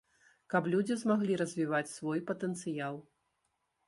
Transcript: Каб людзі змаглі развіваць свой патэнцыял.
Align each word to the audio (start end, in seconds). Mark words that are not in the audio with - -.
Каб 0.53 0.69
людзі 0.73 0.95
змаглі 1.01 1.37
развіваць 1.41 1.91
свой 1.97 2.23
патэнцыял. 2.31 2.95